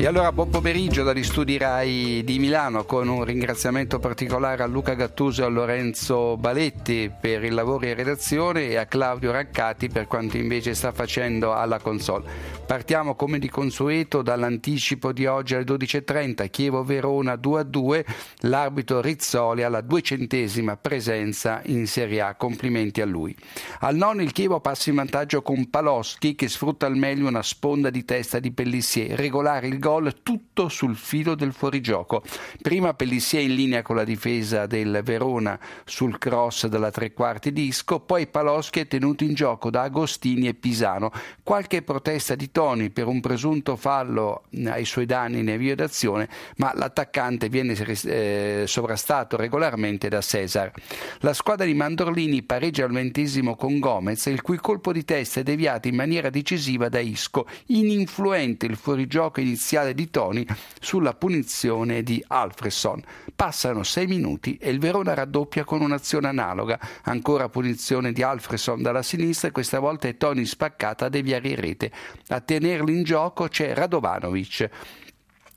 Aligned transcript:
E 0.00 0.06
allora 0.06 0.32
buon 0.32 0.48
pomeriggio 0.48 1.02
dagli 1.02 1.22
studi 1.22 1.58
RAI 1.58 2.22
di 2.24 2.38
Milano 2.38 2.84
con 2.84 3.06
un 3.06 3.22
ringraziamento 3.22 3.98
particolare 3.98 4.62
a 4.62 4.66
Luca 4.66 4.94
Gattuso 4.94 5.42
e 5.42 5.44
a 5.44 5.48
Lorenzo 5.48 6.38
Baletti 6.38 7.12
per 7.20 7.44
il 7.44 7.52
lavoro 7.52 7.84
in 7.84 7.94
redazione 7.94 8.68
e 8.68 8.76
a 8.76 8.86
Claudio 8.86 9.30
Raccati 9.30 9.88
per 9.88 10.06
quanto 10.06 10.38
invece 10.38 10.72
sta 10.72 10.90
facendo 10.90 11.52
alla 11.52 11.78
console. 11.80 12.58
Partiamo 12.66 13.14
come 13.14 13.38
di 13.38 13.50
consueto 13.50 14.22
dall'anticipo 14.22 15.12
di 15.12 15.26
oggi 15.26 15.54
alle 15.54 15.64
12.30, 15.64 16.48
Chievo-Verona 16.48 17.34
2-2, 17.34 18.04
l'arbitro 18.42 19.02
Rizzoli 19.02 19.64
alla 19.64 19.82
duecentesima 19.82 20.78
presenza 20.78 21.60
in 21.64 21.86
Serie 21.86 22.22
A, 22.22 22.36
complimenti 22.36 23.02
a 23.02 23.06
lui. 23.06 23.36
Al 23.80 23.96
nono 23.96 24.22
il 24.22 24.32
Chievo 24.32 24.60
passa 24.60 24.88
in 24.88 24.96
vantaggio 24.96 25.42
con 25.42 25.68
Paloschi 25.68 26.34
che 26.34 26.48
sfrutta 26.48 26.86
al 26.86 26.96
meglio 26.96 27.28
una 27.28 27.42
sponda 27.42 27.90
di 27.90 28.04
testa 28.04 28.38
di 28.38 28.50
Pellissier, 28.52 29.18
regolare 29.18 29.66
il 29.66 29.78
gol 29.78 29.88
gol 29.90 30.22
tutto 30.22 30.68
sul 30.68 30.94
filo 30.94 31.34
del 31.34 31.52
fuorigioco. 31.52 32.22
Prima 32.62 32.94
Pellissier 32.94 33.42
in 33.42 33.54
linea 33.56 33.82
con 33.82 33.96
la 33.96 34.04
difesa 34.04 34.66
del 34.66 35.00
Verona 35.02 35.58
sul 35.84 36.16
cross 36.16 36.66
della 36.66 36.92
tre 36.92 37.12
quarti 37.12 37.52
disco, 37.52 37.98
poi 37.98 38.28
Paloschi 38.28 38.80
è 38.80 38.86
tenuto 38.86 39.24
in 39.24 39.34
gioco 39.34 39.68
da 39.68 39.82
Agostini 39.82 40.46
e 40.46 40.54
Pisano. 40.54 41.10
Qualche 41.42 41.82
protesta 41.82 42.36
di 42.36 42.52
Toni 42.52 42.90
per 42.90 43.08
un 43.08 43.20
presunto 43.20 43.74
fallo 43.74 44.44
ai 44.66 44.84
suoi 44.84 45.06
danni 45.06 45.40
in 45.40 45.50
avvio 45.50 45.74
d'azione, 45.74 46.28
ma 46.58 46.72
l'attaccante 46.74 47.48
viene 47.48 47.74
eh, 47.74 48.64
sovrastato 48.66 49.36
regolarmente 49.36 50.08
da 50.08 50.20
Cesar. 50.20 50.70
La 51.20 51.32
squadra 51.32 51.66
di 51.66 51.74
Mandorlini 51.74 52.42
pareggia 52.42 52.84
al 52.84 52.92
ventesimo 52.92 53.56
con 53.56 53.80
Gomez, 53.80 54.26
il 54.26 54.42
cui 54.42 54.58
colpo 54.58 54.92
di 54.92 55.04
testa 55.04 55.40
è 55.40 55.42
deviato 55.42 55.88
in 55.88 55.96
maniera 55.96 56.30
decisiva 56.30 56.88
da 56.88 57.00
Isco, 57.00 57.48
ininfluente 57.66 58.66
il 58.66 58.76
fuorigioco 58.76 59.40
iniziale 59.40 59.78
iniziale 59.80 59.94
di 59.94 60.10
Toni 60.10 60.46
sulla 60.80 61.14
punizione 61.14 62.02
di 62.02 62.22
Alfredson. 62.26 63.02
Passano 63.34 63.82
sei 63.82 64.06
minuti 64.06 64.56
e 64.56 64.70
il 64.70 64.78
Verona 64.78 65.14
raddoppia 65.14 65.64
con 65.64 65.80
un'azione 65.80 66.28
analoga. 66.28 66.78
Ancora 67.04 67.48
punizione 67.48 68.12
di 68.12 68.22
Alfredson 68.22 68.82
dalla 68.82 69.02
sinistra 69.02 69.48
e 69.48 69.52
questa 69.52 69.78
volta 69.78 70.08
è 70.08 70.16
Toni 70.16 70.44
spaccata 70.44 71.06
a 71.06 71.08
deviare 71.08 71.48
in 71.48 71.56
rete. 71.56 71.90
A 72.28 72.40
tenerlo 72.40 72.90
in 72.90 73.02
gioco 73.02 73.48
c'è 73.48 73.74
Radovanovic. 73.74 74.68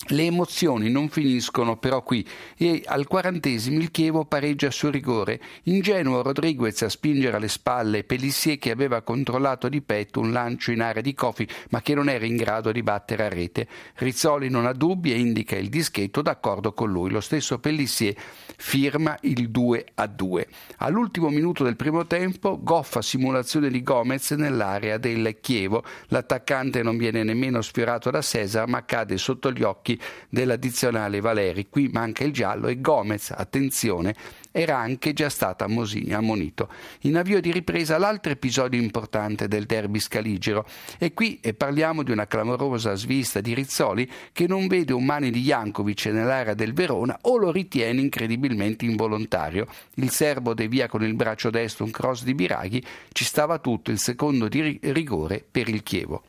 Le 0.07 0.23
emozioni 0.23 0.89
non 0.89 1.07
finiscono 1.07 1.77
però 1.77 2.03
qui 2.03 2.27
e 2.57 2.83
al 2.85 3.07
quarantesimo 3.07 3.79
il 3.79 3.89
Chievo 3.89 4.25
pareggia 4.25 4.69
su 4.69 4.89
rigore. 4.89 5.39
Ingenuo 5.63 6.21
Rodriguez 6.21 6.81
a 6.81 6.89
spingere 6.89 7.37
alle 7.37 7.47
spalle 7.47 8.03
Pellissier 8.03 8.57
che 8.57 8.71
aveva 8.71 9.01
controllato 9.01 9.69
di 9.69 9.81
petto 9.81 10.19
un 10.19 10.33
lancio 10.33 10.71
in 10.71 10.81
area 10.81 11.01
di 11.01 11.13
Cofi 11.13 11.47
ma 11.69 11.81
che 11.81 11.95
non 11.95 12.09
era 12.09 12.25
in 12.25 12.35
grado 12.35 12.73
di 12.73 12.83
battere 12.83 13.23
a 13.23 13.29
rete. 13.29 13.65
Rizzoli 13.95 14.49
non 14.49 14.65
ha 14.65 14.73
dubbi 14.73 15.13
e 15.13 15.17
indica 15.17 15.55
il 15.55 15.69
dischetto 15.69 16.21
d'accordo 16.21 16.73
con 16.73 16.91
lui. 16.91 17.09
Lo 17.09 17.21
stesso 17.21 17.59
Pellissier 17.59 18.13
firma 18.57 19.17
il 19.21 19.49
2 19.51 19.85
a 19.95 20.07
2. 20.07 20.47
All'ultimo 20.79 21.29
minuto 21.29 21.63
del 21.63 21.77
primo 21.77 22.05
tempo 22.05 22.59
goffa 22.61 23.01
simulazione 23.01 23.69
di 23.69 23.81
Gomez 23.81 24.31
nell'area 24.31 24.97
del 24.97 25.37
Chievo. 25.39 25.81
L'attaccante 26.07 26.83
non 26.83 26.97
viene 26.97 27.23
nemmeno 27.23 27.61
sfiorato 27.61 28.11
da 28.11 28.21
Cesar 28.21 28.67
ma 28.67 28.83
cade 28.83 29.17
sotto 29.17 29.49
gli 29.49 29.63
occhi 29.63 29.91
occhi 29.93 29.99
dell'addizionale 30.29 31.19
Valeri. 31.19 31.67
Qui 31.69 31.89
manca 31.91 32.23
il 32.23 32.33
giallo 32.33 32.67
e 32.67 32.81
Gomez, 32.81 33.31
attenzione, 33.31 34.15
era 34.51 34.77
anche 34.77 35.13
già 35.13 35.29
stato 35.29 35.63
ammonito. 35.63 36.69
In 37.01 37.17
avvio 37.17 37.41
di 37.41 37.51
ripresa 37.51 37.97
l'altro 37.97 38.31
episodio 38.31 38.79
importante 38.79 39.47
del 39.47 39.65
derby 39.65 39.99
scaligero 39.99 40.65
e 40.99 41.13
qui 41.13 41.39
parliamo 41.55 42.03
di 42.03 42.11
una 42.11 42.27
clamorosa 42.27 42.93
svista 42.95 43.41
di 43.41 43.53
Rizzoli 43.53 44.09
che 44.31 44.47
non 44.47 44.67
vede 44.67 44.93
un 44.93 45.05
mani 45.05 45.31
di 45.31 45.41
Jankovic 45.41 46.05
nell'area 46.05 46.53
del 46.53 46.73
Verona 46.73 47.17
o 47.21 47.37
lo 47.37 47.51
ritiene 47.51 48.01
incredibilmente 48.01 48.85
involontario. 48.85 49.67
Il 49.95 50.11
serbo 50.11 50.53
devia 50.53 50.87
con 50.87 51.03
il 51.03 51.15
braccio 51.15 51.49
destro 51.49 51.85
un 51.85 51.91
cross 51.91 52.23
di 52.23 52.35
Biraghi, 52.35 52.83
ci 53.11 53.23
stava 53.23 53.57
tutto 53.57 53.89
il 53.89 53.97
secondo 53.97 54.47
di 54.47 54.79
rigore 54.81 55.43
per 55.49 55.67
il 55.67 55.81
Chievo. 55.81 56.23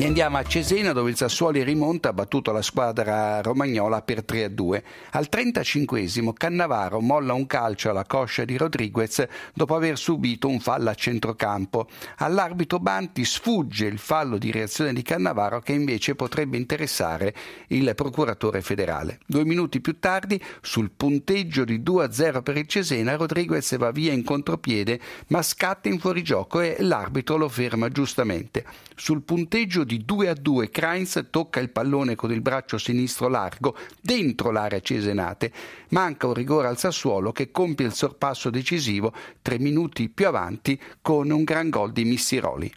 E 0.00 0.06
andiamo 0.06 0.36
a 0.36 0.44
Cesena 0.44 0.92
dove 0.92 1.10
il 1.10 1.16
Sassuoli 1.16 1.64
rimonta 1.64 2.10
ha 2.10 2.12
battuto 2.12 2.52
la 2.52 2.62
squadra 2.62 3.40
romagnola 3.42 4.00
per 4.00 4.22
3-2. 4.24 4.80
Al 5.10 5.28
35 5.28 6.06
Cannavaro 6.34 7.00
molla 7.00 7.32
un 7.32 7.48
calcio 7.48 7.90
alla 7.90 8.04
coscia 8.04 8.44
di 8.44 8.56
Rodriguez 8.56 9.26
dopo 9.52 9.74
aver 9.74 9.98
subito 9.98 10.46
un 10.46 10.60
fallo 10.60 10.90
a 10.90 10.94
centrocampo. 10.94 11.88
All'arbitro 12.18 12.78
Banti 12.78 13.24
sfugge 13.24 13.86
il 13.86 13.98
fallo 13.98 14.38
di 14.38 14.52
reazione 14.52 14.92
di 14.92 15.02
Cannavaro 15.02 15.58
che 15.58 15.72
invece 15.72 16.14
potrebbe 16.14 16.56
interessare 16.56 17.34
il 17.66 17.92
procuratore 17.96 18.62
federale. 18.62 19.18
Due 19.26 19.44
minuti 19.44 19.80
più 19.80 19.98
tardi, 19.98 20.40
sul 20.60 20.92
punteggio 20.92 21.64
di 21.64 21.80
2-0 21.80 22.42
per 22.42 22.56
il 22.56 22.68
Cesena, 22.68 23.16
Rodriguez 23.16 23.76
va 23.76 23.90
via 23.90 24.12
in 24.12 24.22
contropiede 24.22 25.00
ma 25.26 25.42
scatta 25.42 25.88
in 25.88 25.98
fuorigioco 25.98 26.60
e 26.60 26.76
l'arbitro 26.78 27.36
lo 27.36 27.48
ferma 27.48 27.88
giustamente. 27.88 28.64
Sul 28.94 29.22
punteggio 29.22 29.86
di 29.88 30.04
2 30.04 30.28
a 30.28 30.34
2 30.34 30.68
Kreins 30.68 31.28
tocca 31.30 31.60
il 31.60 31.70
pallone 31.70 32.14
con 32.14 32.30
il 32.30 32.42
braccio 32.42 32.76
sinistro 32.76 33.26
largo 33.28 33.74
dentro 34.00 34.50
l'area 34.50 34.80
cesenate. 34.80 35.50
Manca 35.88 36.26
un 36.26 36.34
rigore 36.34 36.68
al 36.68 36.78
Sassuolo 36.78 37.32
che 37.32 37.50
compie 37.50 37.86
il 37.86 37.94
sorpasso 37.94 38.50
decisivo 38.50 39.14
tre 39.40 39.58
minuti 39.58 40.10
più 40.10 40.26
avanti 40.26 40.78
con 41.00 41.30
un 41.30 41.42
gran 41.42 41.70
gol 41.70 41.92
di 41.92 42.04
Missiroli. 42.04 42.72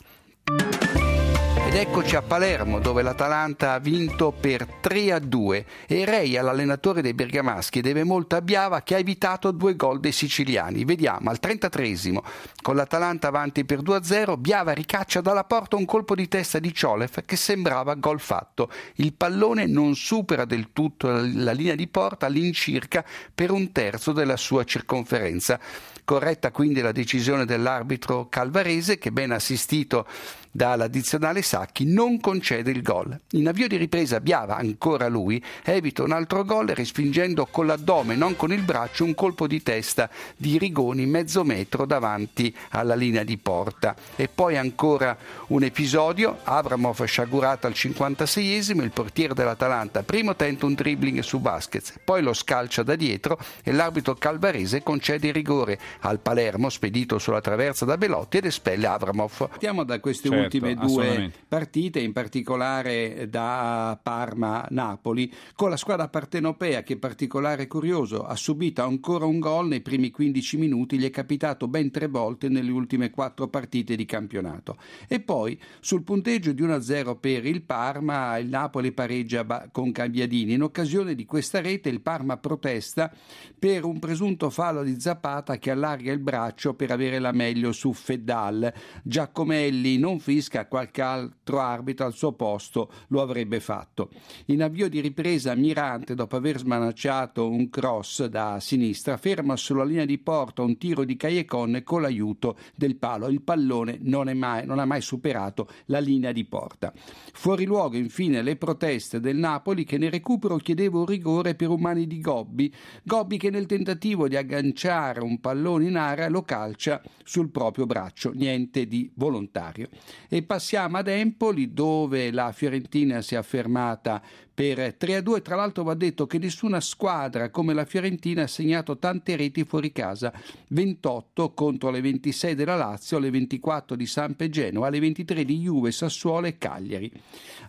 Ed 1.71 1.77
eccoci 1.77 2.17
a 2.17 2.21
Palermo 2.21 2.79
dove 2.79 3.01
l'Atalanta 3.01 3.71
ha 3.71 3.79
vinto 3.79 4.33
per 4.33 4.65
3 4.81 5.13
a 5.13 5.19
2 5.19 5.65
e 5.87 6.03
Reia, 6.03 6.41
l'allenatore 6.41 7.01
dei 7.01 7.13
bergamaschi, 7.13 7.79
deve 7.79 8.03
molto 8.03 8.35
a 8.35 8.41
Biava 8.41 8.81
che 8.81 8.95
ha 8.95 8.97
evitato 8.97 9.51
due 9.51 9.77
gol 9.77 10.01
dei 10.01 10.11
siciliani. 10.11 10.83
Vediamo 10.83 11.29
al 11.29 11.39
33esimo 11.41 12.17
con 12.61 12.75
l'Atalanta 12.75 13.29
avanti 13.29 13.63
per 13.63 13.83
2 13.83 13.95
a 13.95 14.03
0, 14.03 14.35
Biava 14.35 14.73
ricaccia 14.73 15.21
dalla 15.21 15.45
porta 15.45 15.77
un 15.77 15.85
colpo 15.85 16.13
di 16.13 16.27
testa 16.27 16.59
di 16.59 16.73
Ciolef 16.73 17.23
che 17.23 17.37
sembrava 17.37 17.95
gol 17.95 18.19
fatto. 18.19 18.69
Il 18.95 19.13
pallone 19.13 19.65
non 19.65 19.95
supera 19.95 20.43
del 20.43 20.73
tutto 20.73 21.07
la 21.07 21.53
linea 21.53 21.75
di 21.75 21.88
porta 21.88 22.25
all'incirca 22.25 23.01
per 23.33 23.49
un 23.49 23.71
terzo 23.71 24.11
della 24.11 24.35
sua 24.35 24.65
circonferenza. 24.65 25.57
Corretta 26.03 26.51
quindi 26.51 26.81
la 26.81 26.91
decisione 26.91 27.45
dell'arbitro 27.45 28.27
Calvarese 28.27 28.97
che 28.97 29.13
ben 29.13 29.31
assistito 29.31 30.05
dall'addizionale 30.51 31.41
Sacchi 31.41 31.85
non 31.85 32.19
concede 32.19 32.72
il 32.72 32.81
gol. 32.81 33.17
In 33.31 33.47
avvio 33.47 33.67
di 33.67 33.78
ripresa 33.78 34.19
Biava, 34.19 34.57
ancora 34.57 35.07
lui, 35.07 35.44
evita 35.63 36.03
un 36.03 36.12
altro 36.12 36.44
gol 36.44 36.67
respingendo 36.67 37.45
con 37.45 37.66
l'addome, 37.66 38.16
non 38.16 38.35
con 38.35 38.51
il 38.51 38.62
braccio, 38.62 39.06
un 39.06 39.16
colpo 39.16 39.47
di 39.47 39.63
testa 39.63 40.09
di 40.35 40.57
Rigoni 40.57 41.06
mezzo 41.06 41.44
metro 41.44 41.85
davanti 41.85 42.56
alla 42.72 42.95
linea 42.95 43.23
di 43.23 43.38
porta. 43.38 43.95
E 44.16 44.28
poi 44.28 44.57
ancora 44.57 45.17
un 45.47 45.63
episodio, 45.63 46.39
Abramov 46.44 47.03
sciagurato 47.06 47.68
al 47.68 47.73
56esimo, 47.73 48.81
il 48.81 48.91
portiere 48.91 49.33
dell'Atalanta 49.33 50.03
primo 50.03 50.35
tenta 50.35 50.66
un 50.66 50.73
dribbling 50.73 51.19
su 51.19 51.39
Vasquez, 51.39 52.00
poi 52.03 52.22
lo 52.22 52.33
scalcia 52.33 52.83
da 52.83 52.95
dietro 52.95 53.39
e 53.63 53.72
l'arbitro 53.72 54.16
calvarese 54.16 54.83
concede 54.83 55.28
il 55.28 55.33
rigore 55.33 55.79
al 56.01 56.19
Palermo 56.19 56.69
spedito 56.69 57.18
sulla 57.18 57.41
traversa 57.41 57.85
da 57.85 57.97
Belotti 57.97 58.38
ed 58.38 58.45
espelle 58.45 58.88
Abramov. 58.88 59.47
Partiamo 59.50 59.83
da 59.83 60.00
queste 60.00 60.29
certo, 60.29 60.41
ultime 60.44 60.75
due 60.75 61.31
partite, 61.47 62.00
in 62.00 62.13
particolare 62.13 63.28
da 63.29 64.00
Parma-Napoli, 64.02 65.31
con 65.56 65.69
la 65.69 65.78
squadra 65.78 66.07
partenopea 66.07 66.84
che 66.84 66.97
particolare 66.97 67.68
curioso 67.68 68.24
ha 68.24 68.36
subito 68.36 68.83
ancora 68.83 69.25
un 69.25 69.39
gol 69.39 69.68
nei 69.68 69.81
primi 69.81 70.12
15 70.12 70.57
minuti, 70.57 70.98
gli 70.98 71.06
è 71.06 71.10
capitato 71.10 71.68
ben 71.68 71.92
tre 71.92 72.07
volte 72.07 72.50
nelle 72.50 72.71
ultime 72.71 73.10
quattro 73.10 73.48
partite 73.48 73.95
di 73.95 74.06
campionato. 74.06 74.77
E 75.07 75.19
poi 75.19 75.60
sul 75.80 76.04
punteggio 76.04 76.51
di 76.51 76.63
1-0 76.63 77.18
per 77.19 77.45
il 77.45 77.62
Parma, 77.63 78.38
il 78.38 78.48
Napoli 78.48 78.92
pareggia 78.92 79.69
con 79.71 79.92
Cambiadini. 79.92 80.54
In 80.54 80.63
occasione 80.63 81.15
di 81.15 81.25
questa 81.25 81.62
rete 81.62 81.89
il 81.89 82.01
Parma 82.01 82.38
protesta 82.38 83.12
per 83.57 83.83
un 83.83 84.00
presunto 84.00 84.50
fallo 84.50 84.83
di 84.83 85.00
Zapata 85.00 85.57
che 85.57 85.71
allarga 85.71 86.12
il 86.12 86.19
braccio 86.19 86.74
per 86.74 86.92
avere 86.92 87.19
la 87.19 87.31
meglio 87.31 87.71
su 87.71 87.94
Feddal. 87.94 88.74
Giacomelli 89.04 89.98
non 89.98 90.19
finisce 90.19 90.31
Frisca 90.31 90.66
qualche 90.66 91.01
altro 91.01 91.60
arbitro 91.60 92.06
al 92.06 92.13
suo 92.13 92.31
posto 92.31 92.89
lo 93.07 93.22
avrebbe 93.22 93.60
fatto. 93.60 94.10
In 94.45 94.63
avvio 94.63 94.88
di 94.88 95.01
ripresa 95.01 95.56
Mirante, 95.56 96.16
dopo 96.16 96.38
aver 96.38 96.57
smanacciato 96.57 97.50
un 97.50 97.69
cross 97.69 98.24
da 98.28 98.57
sinistra, 98.62 99.18
ferma 99.18 99.57
sulla 99.57 99.83
linea 99.83 100.06
di 100.06 100.18
porta 100.19 100.62
un 100.62 100.78
tiro 100.78 101.04
di 101.04 101.18
Caieconne 101.18 101.83
con 101.83 102.01
l'aiuto 102.01 102.57
del 102.75 102.95
palo. 102.95 103.28
Il 103.28 103.42
pallone 103.42 103.98
non, 104.04 104.31
mai, 104.38 104.66
non 104.66 104.80
ha 104.80 104.86
mai 104.86 105.01
superato 105.01 105.68
la 105.88 106.00
linea 106.00 106.31
di 106.31 106.45
porta. 106.45 106.94
Fuori 107.34 107.66
luogo 107.66 107.98
infine 107.98 108.42
le 108.42 108.56
proteste 108.56 109.19
del 109.19 109.36
Napoli 109.36 109.84
che 109.84 109.98
nel 109.98 110.12
recupero 110.12 110.56
chiedeva 110.56 111.00
un 111.00 111.07
rigore 111.07 111.56
per 111.56 111.68
un 111.68 111.81
mani 111.81 112.07
di 112.07 112.22
Gobbi, 112.22 112.74
Gobbi 113.04 113.38
che 113.38 113.50
nel 113.50 113.66
tentativo 113.66 114.30
di 114.30 114.38
agganciare 114.38 115.19
un 115.19 115.42
pallone 115.42 115.88
in 115.88 115.98
area 115.98 116.30
lo 116.30 116.44
calcia 116.44 117.01
sul 117.25 117.50
proprio 117.50 117.86
braccio, 117.86 118.31
niente 118.34 118.88
di 118.88 119.12
volontario. 119.16 119.89
E 120.27 120.44
passiamo 120.44 120.97
ad 120.97 121.07
Empoli 121.07 121.73
dove 121.73 122.31
la 122.31 122.51
Fiorentina 122.51 123.21
si 123.21 123.35
è 123.35 123.38
affermata 123.38 124.21
per 124.53 124.94
3 124.94 125.15
a 125.15 125.21
2. 125.21 125.42
Tra 125.42 125.56
l'altro 125.56 125.83
va 125.83 125.94
detto 125.94 126.27
che 126.27 126.38
nessuna 126.38 126.80
squadra 126.80 127.50
come 127.50 127.74
la 127.74 127.86
Fiorentina 127.86 128.44
ha 128.44 128.48
segnato 128.48 128.98
tante 128.98 129.36
reti 129.36 129.63
fuori 129.63 129.92
casa, 129.92 130.33
28 130.68 131.53
contro 131.53 131.89
le 131.89 132.01
26 132.01 132.56
della 132.56 132.75
Lazio, 132.75 133.19
le 133.19 133.30
24 133.30 133.95
di 133.95 134.06
Samp 134.06 134.42
e 134.42 134.50
Genoa, 134.50 134.89
le 134.89 135.00
23 135.00 135.45
di 135.45 135.59
Juve, 135.59 135.92
Sassuolo 135.92 136.48
e 136.48 136.57
Cagliari. 136.57 137.12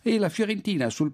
E 0.02 0.18
la 0.18 0.28
Fiorentina 0.28 0.90
sul, 0.90 1.12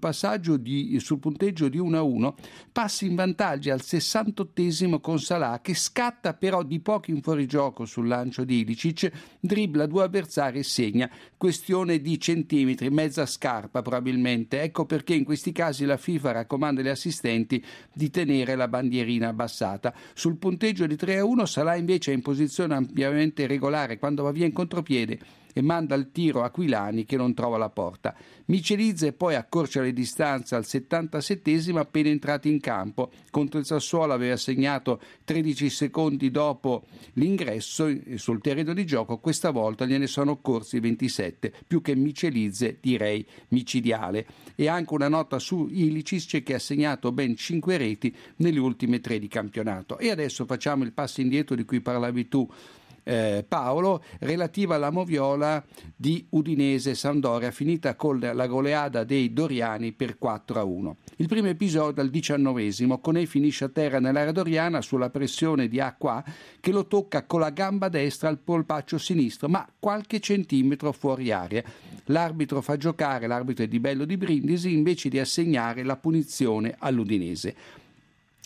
di, 0.61 0.99
sul 1.01 1.19
punteggio 1.19 1.69
di 1.69 1.79
1 1.79 1.97
a 1.97 2.03
1 2.03 2.35
passa 2.73 3.05
in 3.05 3.15
vantaggio 3.15 3.73
al 3.73 3.83
68 3.83 5.01
con 5.01 5.19
Salah 5.19 5.61
che 5.61 5.75
scatta 5.75 6.35
però 6.35 6.63
di 6.63 6.81
poco 6.81 7.11
in 7.11 7.23
fuorigioco 7.23 7.85
sul 7.85 8.09
lancio 8.09 8.45
di 8.45 8.61
Ilicic, 8.61 9.11
dribbla 9.41 9.87
due 9.87 10.05
avversari 10.05 10.61
e 10.61 10.63
segna, 10.63 11.11
questione 11.37 12.01
di 12.01 12.19
centimetri, 12.19 12.91
mezza 12.91 13.27
scarpa 13.27 13.83
probabilmente. 13.83 14.61
Ecco 14.63 14.87
perché 14.87 15.15
in 15.15 15.25
questi 15.25 15.53
casi 15.59 15.87
la 15.87 15.97
FIFA 15.97 16.31
raccomanda 16.31 16.83
agli 16.83 16.87
assistenti 16.87 17.61
di 17.93 18.11
tenere 18.11 18.55
la 18.55 18.69
bandierina 18.69 19.27
abbassata. 19.27 19.93
Sul 20.15 20.37
punteggio 20.37 20.87
di 20.87 20.95
3 20.95 21.19
a 21.19 21.25
1 21.25 21.47
Salah 21.47 21.75
invece 21.75 22.13
è 22.13 22.15
in 22.15 22.23
posizione 22.23 22.77
ampiamente 22.77 23.45
regolare 23.49 23.99
quando 23.99 24.23
va 24.23 24.31
via 24.31 24.47
in 24.47 24.53
contropiede 24.53 25.19
e 25.59 25.63
manda 25.63 25.97
il 25.97 26.13
tiro 26.13 26.43
a 26.43 26.47
Aquilani 26.47 27.05
che 27.05 27.17
non 27.17 27.35
trova 27.35 27.59
la 27.59 27.69
porta. 27.69 28.15
Michelizze 28.45 29.13
poi 29.13 29.35
accorcia 29.35 29.81
le 29.81 29.93
distanze 29.93 30.55
al 30.55 30.65
77 30.65 31.73
appena 31.75 32.11
entrati 32.11 32.49
in 32.49 32.61
campo. 32.61 33.11
Contro 33.31 33.59
il 33.59 33.67
Sassuolo 33.67 34.13
aveva 34.13 34.37
segnato 34.37 35.01
13 35.25 35.69
secondi 35.69 36.31
dopo 36.31 36.85
l'ingresso 37.15 37.93
sul 38.15 38.41
terreno 38.41 38.73
di 38.73 38.87
gioco, 38.87 39.19
questa 39.19 39.51
volta 39.51 39.85
gliene 39.85 40.07
sono 40.07 40.31
occorsi 40.31 40.79
27, 40.79 41.53
più 41.67 41.83
che 41.83 41.97
Michelizze 41.97 42.79
direi 42.81 43.27
micidiale. 43.49 44.27
E 44.55 44.69
anche 44.69 44.95
una 44.95 45.09
nota 45.09 45.41
su 45.41 45.67
Ilicic 45.69 46.45
che 46.45 46.55
ha 46.55 46.61
segnato 46.61 47.11
ben 47.11 47.35
5 47.35 47.77
reti 47.77 48.15
nelle 48.37 48.61
ultime 48.61 49.01
tre 49.01 49.19
di 49.19 49.27
campionato. 49.27 49.99
E 49.99 50.11
adesso 50.11 50.45
facciamo 50.45 50.85
il 50.85 50.93
passo 50.93 51.21
indietro 51.21 51.57
di 51.57 51.65
cui 51.65 51.81
parlavi 51.81 52.29
tu 52.29 52.49
eh, 53.09 53.43
Paolo 53.49 54.03
relativa 54.21 54.75
alla 54.75 54.91
moviola 54.91 55.65
di 55.97 56.27
Udinese 56.31 56.95
Sandoria 56.95 57.51
finita 57.51 57.97
con 57.97 58.19
la 58.21 58.47
goleada 58.47 59.03
dei 59.03 59.33
Doriani 59.33 59.93
per 59.93 60.19
4 60.19 60.61
a 60.61 60.65
1. 60.65 60.97
Il 61.17 61.27
primo 61.27 61.49
episodio 61.49 62.03
al 62.03 62.11
diciannovesimo, 62.11 63.01
Conei 63.01 63.25
finisce 63.25 63.65
a 63.65 63.69
terra 63.71 63.99
nell'area 63.99 64.33
doriana 64.33 64.83
sulla 64.83 65.09
pressione 65.09 65.69
di 65.69 65.81
Acqua 65.81 66.23
che 66.61 66.71
lo 66.71 66.87
tocca 66.87 67.25
con 67.25 67.41
la 67.41 67.51
gamba 67.51 67.89
destra 67.89 68.29
al 68.29 68.39
polpaccio 68.39 68.99
sinistro, 68.99 69.49
ma 69.49 69.67
qualche 69.79 70.21
centimetro 70.21 70.93
fuori 70.93 71.33
aria. 71.33 71.65
L'arbitro 72.07 72.61
fa 72.61 72.77
giocare, 72.77 73.27
l'arbitro 73.27 73.65
è 73.65 73.69
di 73.69 73.81
Bello 73.81 74.05
di 74.05 74.19
Brindisi, 74.19 74.75
invece 74.75 75.09
di 75.09 75.19
assegnare 75.19 75.83
la 75.83 75.97
punizione 75.97 76.75
all'Udinese. 76.79 77.55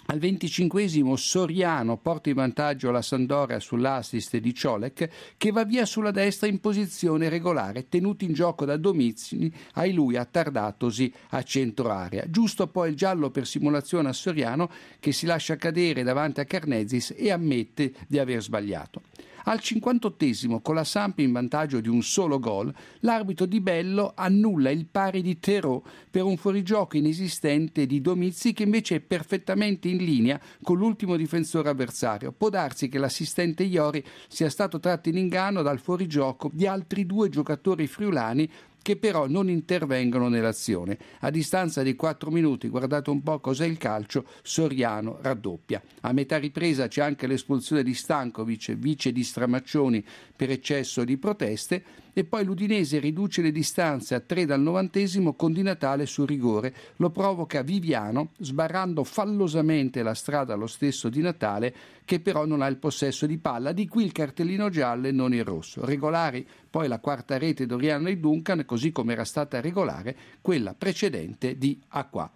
Al 0.06 0.18
venticinquesimo 0.18 1.14
Soriano 1.16 1.96
porta 1.96 2.28
in 2.28 2.34
vantaggio 2.34 2.90
la 2.90 3.02
Sandoria 3.02 3.60
sull'assist 3.60 4.36
di 4.36 4.52
Ciolek 4.52 5.08
che 5.36 5.52
va 5.52 5.64
via 5.64 5.86
sulla 5.86 6.10
destra 6.10 6.48
in 6.48 6.60
posizione 6.60 7.28
regolare, 7.28 7.88
tenuto 7.88 8.24
in 8.24 8.32
gioco 8.32 8.64
da 8.64 8.76
Domizzi, 8.76 9.52
ai 9.74 9.92
lui 9.92 10.16
attardatosi 10.16 11.12
a 11.30 11.42
centro 11.42 11.90
area. 11.90 12.24
Giusto 12.28 12.66
poi 12.66 12.90
il 12.90 12.96
giallo 12.96 13.30
per 13.30 13.46
simulazione 13.46 14.08
a 14.08 14.12
Soriano 14.12 14.70
che 14.98 15.12
si 15.12 15.24
lascia 15.24 15.56
cadere 15.56 16.02
davanti 16.02 16.40
a 16.40 16.44
Carnezis 16.44 17.14
e 17.16 17.30
ammette 17.30 17.92
di 18.08 18.18
aver 18.18 18.42
sbagliato. 18.42 19.02
Al 19.44 19.60
58 19.60 20.60
con 20.62 20.74
la 20.74 20.84
Samp 20.84 21.18
in 21.18 21.32
vantaggio 21.32 21.80
di 21.80 21.88
un 21.88 22.02
solo 22.02 22.38
gol, 22.38 22.72
l'arbitro 23.00 23.46
di 23.46 23.60
Bello 23.60 24.12
annulla 24.14 24.70
il 24.70 24.86
pari 24.86 25.20
di 25.20 25.40
Terò 25.40 25.82
per 26.10 26.22
un 26.22 26.36
fuorigioco 26.36 26.96
inesistente 26.96 27.86
di 27.86 28.00
Domizzi 28.00 28.52
che 28.52 28.62
invece 28.62 28.96
è 28.96 29.00
perfettamente 29.00 29.88
in 29.88 29.98
linea 29.98 30.40
con 30.62 30.78
l'ultimo 30.78 31.16
difensore 31.16 31.68
avversario. 31.70 32.32
Può 32.32 32.50
darsi 32.50 32.88
che 32.88 32.98
l'assistente 32.98 33.64
Iori 33.64 34.04
sia 34.28 34.48
stato 34.48 34.78
tratto 34.78 35.08
in 35.08 35.16
inganno 35.16 35.62
dal 35.62 35.80
fuorigioco 35.80 36.50
di 36.52 36.66
altri 36.66 37.04
due 37.04 37.28
giocatori 37.28 37.86
friulani 37.86 38.48
che 38.82 38.96
però 38.96 39.26
non 39.26 39.48
intervengono 39.48 40.28
nell'azione. 40.28 40.98
A 41.20 41.30
distanza 41.30 41.82
di 41.82 41.94
4 41.94 42.30
minuti, 42.30 42.68
guardate 42.68 43.10
un 43.10 43.22
po' 43.22 43.40
cos'è 43.40 43.64
il 43.64 43.78
calcio, 43.78 44.26
Soriano 44.42 45.18
raddoppia. 45.22 45.80
A 46.00 46.12
metà 46.12 46.36
ripresa 46.36 46.88
c'è 46.88 47.02
anche 47.02 47.26
l'espulsione 47.26 47.82
di 47.82 47.94
Stankovic, 47.94 48.74
vice 48.74 49.12
di 49.12 49.22
Stramaccioni 49.22 50.04
per 50.34 50.50
eccesso 50.50 51.04
di 51.04 51.16
proteste 51.16 51.82
e 52.12 52.24
poi 52.24 52.44
l'Udinese 52.44 52.98
riduce 52.98 53.42
le 53.42 53.52
distanze 53.52 54.14
a 54.14 54.20
3 54.20 54.46
dal 54.46 54.60
novantesimo 54.60 55.34
con 55.34 55.52
Di 55.52 55.62
Natale 55.62 56.06
su 56.06 56.24
rigore. 56.24 56.74
Lo 56.96 57.10
provoca 57.10 57.62
Viviano 57.62 58.30
sbarrando 58.38 59.04
fallosamente 59.04 60.02
la 60.02 60.14
strada 60.14 60.54
allo 60.54 60.66
stesso 60.66 61.08
Di 61.08 61.20
Natale 61.20 61.74
che 62.04 62.20
però 62.20 62.44
non 62.44 62.62
ha 62.62 62.66
il 62.66 62.76
possesso 62.76 63.26
di 63.26 63.38
palla. 63.38 63.72
Di 63.72 63.88
qui 63.88 64.04
il 64.04 64.12
cartellino 64.12 64.68
giallo 64.68 65.06
e 65.06 65.12
non 65.12 65.32
il 65.32 65.44
rosso. 65.44 65.84
Regolari 65.84 66.46
poi 66.68 66.88
la 66.88 66.98
quarta 66.98 67.38
rete 67.38 67.66
d'Oriano 67.66 68.08
e 68.08 68.18
Duncan 68.18 68.64
così 68.64 68.92
come 68.92 69.12
era 69.12 69.24
stata 69.24 69.60
regolare 69.60 70.16
quella 70.40 70.74
precedente 70.74 71.56
di 71.56 71.80
Acqua. 71.88 72.30